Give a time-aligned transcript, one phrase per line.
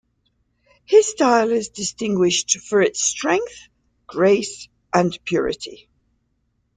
[0.85, 3.67] His style is distinguished for its strength,
[4.07, 5.89] grace and purity.